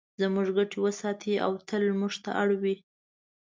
[0.21, 2.75] زموږ ګټې وساتي او تل موږ ته اړ وي.